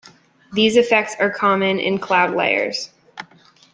These 0.53 0.77
effects 0.77 1.15
are 1.19 1.29
common 1.29 1.79
in 1.79 1.99
cloud 1.99 2.35
layers. 2.35 2.89